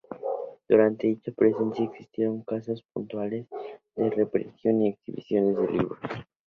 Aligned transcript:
Durante 0.67 1.05
dicha 1.05 1.31
presidencia 1.31 1.85
existieron 1.85 2.41
casos 2.41 2.81
puntuales 2.91 3.45
de 3.95 4.09
represión 4.09 4.81
y 4.83 4.93
prohibiciones 4.93 5.55
de 5.55 5.67
libros. 5.73 5.99